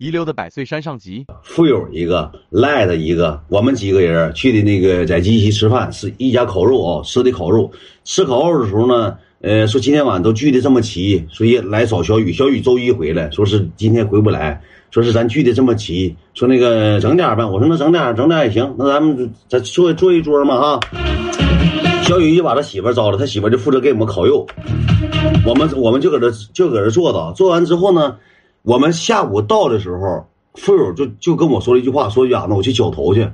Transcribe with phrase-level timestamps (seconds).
[0.00, 7.70] 遗留的百岁山上集，富有一个赖的一个，我们几个人去的那个在鸡西吃饭，是一家烤肉啊，吃的烤肉。
[8.02, 12.32] 吃烤肉的时候呢，呃，说今天晚上都聚的这么齐，所以来找小雨。
[12.32, 14.58] 小雨周一回来，说是今天回不来，
[14.90, 17.44] 说是咱聚的这么齐，说那个整点呗。
[17.44, 18.74] 我说那整点，整点也行。
[18.78, 20.80] 那咱们咱坐坐一桌嘛哈。
[22.04, 24.46] 小雨就把他媳妇招了，他媳妇就负责给我们烤肉，
[25.44, 27.34] 我们我们就搁这就搁这坐着。
[27.36, 28.16] 做完之后呢。
[28.62, 33.26] 我们下午到的时候，富友就就跟我说了一句话，说呀，那我去绞头去。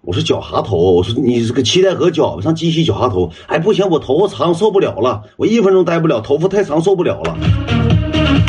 [0.00, 0.76] 我说绞啥头？
[0.92, 3.30] 我说你这个七台河绞上鸡西绞啥头？
[3.46, 7.36] 哎，不行，我头发长受不了了，我一分钟待不了，头发太长受不了了。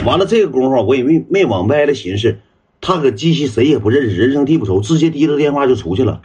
[0.06, 2.36] 完了这个功夫，我也没没往歪了寻思，
[2.82, 6.20] 他搁鸡西谁也不认识，人生地不熟，直接提了个电话就出去了，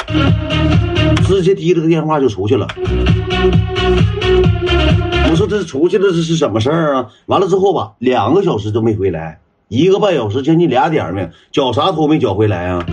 [1.26, 2.66] 直接提了个电话就出去了。
[5.30, 7.08] 我说这出去了这是什么事儿啊？
[7.26, 9.38] 完了之后吧，两个小时都没回来。
[9.72, 12.84] 一个半小时，将近俩点呢，绞啥头没绞回来啊？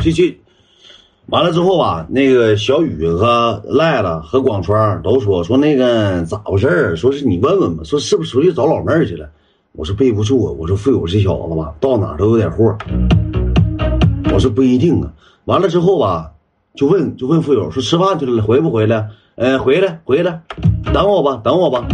[0.00, 0.40] 去去，
[1.26, 9.28] 完了之后吧，那个小雨和赖子和广川都说说那个咋回事说是你问问吧，说是不是出去找老妹儿去了？
[9.72, 12.78] 我说背不住啊，我说富有这小子吧，到哪都有点货。
[14.32, 15.12] 我说不一定啊，
[15.44, 16.32] 完了之后吧，
[16.74, 19.10] 就问就问富友说吃饭去了，回不回来？
[19.34, 20.42] 呃，回来回来，
[20.92, 21.86] 等我吧，等我吧，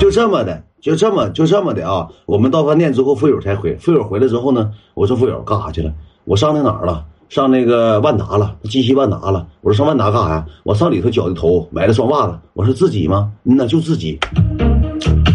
[0.00, 2.08] 就这么的，就这么就这么的啊。
[2.24, 3.76] 我们到饭店之后，富友才回。
[3.76, 5.92] 富友回来之后呢，我说富友干啥去了？
[6.24, 7.04] 我上那哪儿了？
[7.28, 9.46] 上那个万达了，鸡西万达了。
[9.60, 10.46] 我说上万达干啥呀？
[10.62, 12.38] 我上里头绞的头，买了双袜子。
[12.54, 13.30] 我说自己吗？
[13.44, 14.18] 嗯呐，就自己。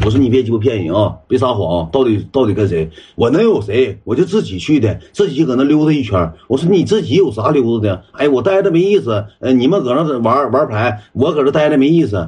[0.06, 1.16] 我说你别鸡巴骗人啊！
[1.30, 2.90] 别撒谎，到底到底跟谁？
[3.16, 4.00] 我能有谁？
[4.04, 6.34] 我就自己去的，自己搁那溜达一圈。
[6.50, 8.04] 我说你自己有啥溜达的？
[8.12, 9.26] 哎，我待着没意思。
[9.40, 12.28] 呃，你们搁那玩玩牌，我搁这待着没意思。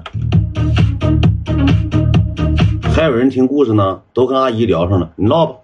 [2.93, 5.11] 还有人听故事呢，都跟阿姨聊上了。
[5.17, 5.55] 你唠吧。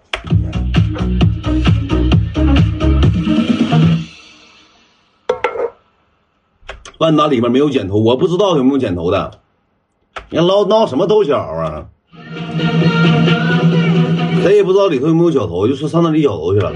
[6.98, 9.38] 万达里面没有剪头，我不知道有没有剪头的。
[10.28, 11.86] 你唠闹什么逗小啊？
[14.42, 16.72] 谁也不知道里头有没有绞头，就说上那里绞头去了。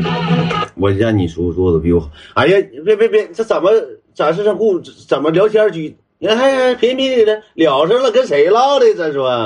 [0.77, 2.09] 我让你叔做的比我好。
[2.34, 3.71] 哎呀，别别别，这怎么
[4.15, 5.97] 咱是这故怎么聊天去？
[6.19, 8.95] 你看频频的聊上了，跟谁唠的？
[8.95, 9.45] 咱说。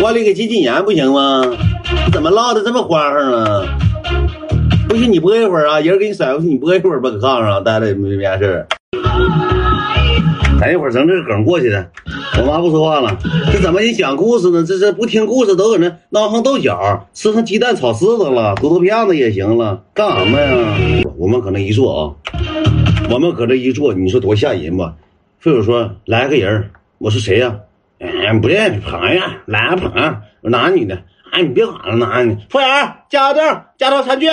[0.00, 1.44] 管理给禁禁言不行吗？
[2.12, 3.68] 怎么唠的这么欢上了？
[4.92, 8.66] 不信你播一会儿啊，人给你甩过去，你播一会儿吧，搁炕上待着没没啥事儿。
[10.60, 11.90] 等一会儿整这个梗过去的，
[12.38, 13.16] 我妈不说话了。
[13.50, 14.62] 这怎么人讲故事呢？
[14.68, 21.02] 这这不听故事都搁那闹上豆角，吃上鸡蛋炒柿子了，土豆片子也行了，干什么呀？
[21.16, 22.12] 我们搁那一坐啊，
[23.08, 24.92] 我们搁这一坐，你说多吓人吧？
[25.38, 27.56] 费友说来个人，我是谁呀？
[27.98, 30.98] 哎，不认识朋友，来个朋友，男女的。
[31.32, 32.36] 哎，你别喊了，男的。
[32.50, 32.68] 服务员，
[33.08, 34.28] 加个凳，加套餐具。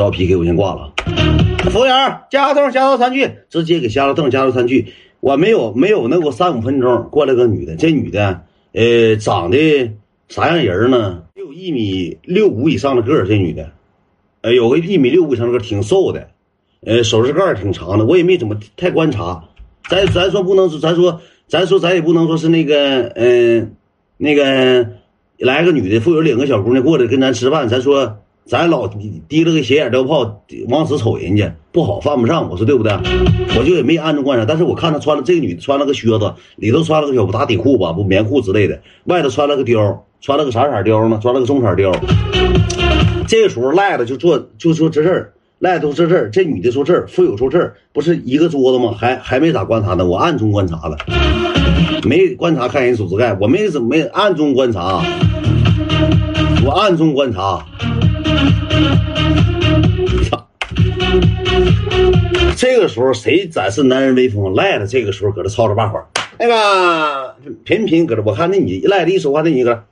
[0.00, 0.94] 这招 PK 我先挂了。
[1.70, 4.94] 服务员，加个凳，加个餐具，直接给加了凳，加个餐具。
[5.20, 8.40] 我没有没有那个三五分钟，过来个女的，这女的，
[8.72, 9.92] 呃，长得
[10.28, 11.24] 啥样人呢？
[11.34, 13.72] 有一米六五以上的个儿，这女的，
[14.40, 16.28] 呃，有个一米六五以上的个儿，挺瘦的，
[16.86, 19.44] 呃，手指盖挺长的，我也没怎么太观察。
[19.90, 23.76] 咱咱说不能，咱说咱说咱也不能说是那个，嗯，
[24.16, 24.88] 那个
[25.36, 28.16] 来个女的，富有领个小姑娘过来跟咱吃饭，咱说
[28.50, 28.88] 咱老
[29.28, 32.92] 提了个斜眼吊炮往死瞅人家不好，犯不上，我说对不对？
[33.56, 41.20] 我就也没暗中观察，但是我看她穿了这个女的穿了个靴子，里头穿了个小打底裤吧，不棉裤之类的，外头穿了个貂，穿了个啥色貂呢？
[41.22, 41.96] 穿了个棕色貂。
[43.28, 45.32] 这个时候赖子就坐就坐这事儿。
[45.60, 48.92] 赖都坐这儿，这女的坐这儿，富有坐这儿，不是一个桌子吗？
[48.98, 50.96] 还还没咋观察呢，我暗中观察了，
[52.02, 55.04] 没观察看人手指盖，我没怎么没暗中观察，
[56.64, 57.64] 我暗中观察。
[60.28, 60.48] 操！
[62.56, 64.54] 这个时候谁展示男人威风？
[64.54, 65.98] 赖了，这个时候搁这吵吵把火，
[66.38, 69.84] 那个频频搁这，我看那你赖了一说话，那你搁。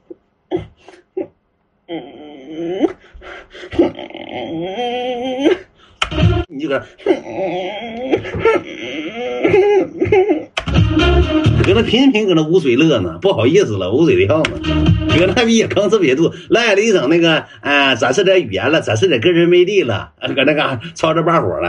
[6.48, 7.12] 你搁，搁
[11.78, 14.50] 那频频搁那捂嘴乐呢，不好意思了，捂嘴的样子，
[15.16, 21.68] 搁那逼也吭哧瘪肚，赖了一整那个，啊，展示点语言了，展示点个人魅力了，搁那嘎吵着把火了，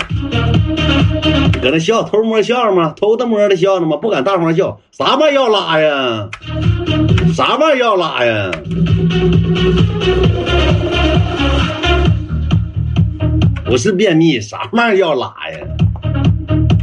[1.62, 2.92] 搁那笑，偷摸笑吗？
[3.00, 3.98] 偷的摸的笑呢吗？
[3.98, 6.28] 不敢大方笑，啥玩意要拉呀？
[7.36, 8.50] 啥玩意要拉呀？
[13.64, 15.60] 不是便秘，啥玩意要拉呀？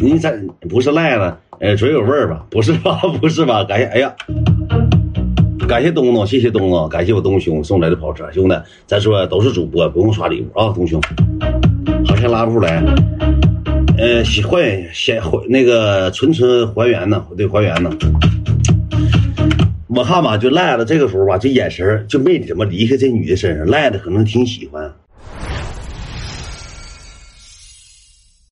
[0.00, 0.30] 你咋
[0.70, 1.36] 不是赖了？
[1.60, 2.44] 哎，嘴有味儿吧？
[2.50, 3.00] 不是吧？
[3.20, 3.64] 不是吧？
[3.64, 4.14] 感谢，哎呀，
[5.66, 8.54] 感谢东东，谢谢东东，感谢我东兄送来的跑车，兄弟，
[8.86, 11.00] 咱说都是主播，不用刷礼物啊，东兄，
[12.06, 12.82] 好像拉不出来，
[13.96, 14.60] 呃，喜欢
[14.92, 17.90] 先还那个纯纯还原呢，对，还原呢。
[19.88, 24.85] 我看吧，就赖了，这个时候吧，这眼神就没怎么离开这女的身上，赖的可能挺喜欢，